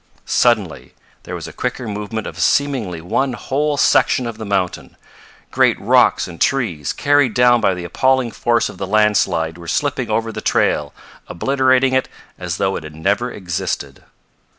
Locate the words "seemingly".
2.39-3.01